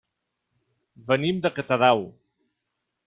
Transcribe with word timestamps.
Venim 1.11 1.43
de 1.45 1.53
Catadau. 1.59 2.03